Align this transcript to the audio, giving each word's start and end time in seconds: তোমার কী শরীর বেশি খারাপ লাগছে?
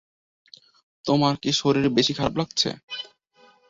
তোমার 1.05 1.33
কী 1.43 1.51
শরীর 1.59 1.85
বেশি 1.97 2.13
খারাপ 2.17 2.33
লাগছে? 2.39 2.69